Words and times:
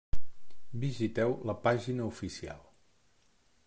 Visiteu 0.85 1.37
la 1.51 1.57
pàgina 1.69 2.09
oficial. 2.09 2.67